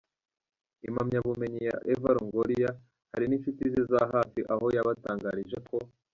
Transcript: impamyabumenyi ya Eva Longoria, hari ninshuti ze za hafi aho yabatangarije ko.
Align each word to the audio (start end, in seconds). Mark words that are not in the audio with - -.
impamyabumenyi 0.87 1.59
ya 1.69 1.75
Eva 1.93 2.09
Longoria, 2.17 2.69
hari 3.11 3.25
ninshuti 3.27 3.63
ze 3.73 3.81
za 3.91 4.01
hafi 4.13 4.39
aho 4.53 4.65
yabatangarije 4.75 5.57
ko. 5.69 5.77